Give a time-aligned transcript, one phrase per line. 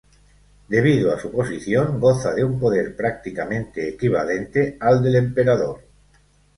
[0.67, 5.81] Debido a su posición goza de un poder prácticamente equivalente al del emperador.